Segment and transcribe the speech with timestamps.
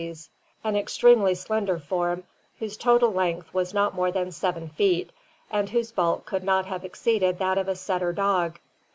[0.01, 0.33] 155),
[0.63, 2.23] an extremely slender form
[2.57, 5.11] whose total length was not more than 7 feet
[5.51, 8.57] and whose bulk could not have exceeded that of a setter dog.